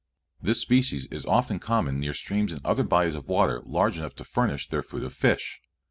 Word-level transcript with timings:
This 0.41 0.59
species 0.59 1.05
is 1.11 1.27
often 1.27 1.59
common 1.59 1.99
near 1.99 2.15
streams 2.15 2.51
and 2.51 2.65
other 2.65 2.81
bodies 2.81 3.13
of 3.13 3.27
water 3.29 3.61
large 3.67 3.99
enough 3.99 4.15
to 4.15 4.23
furnish 4.23 4.67
their 4.67 4.81
food 4.81 5.03
of 5.03 5.13
fish. 5.13 5.61